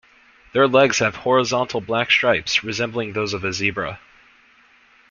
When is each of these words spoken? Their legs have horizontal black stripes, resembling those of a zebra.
Their 0.53 0.67
legs 0.67 0.97
have 0.97 1.15
horizontal 1.15 1.79
black 1.79 2.09
stripes, 2.09 2.63
resembling 2.63 3.13
those 3.13 3.35
of 3.35 3.43
a 3.43 3.53
zebra. 3.53 3.99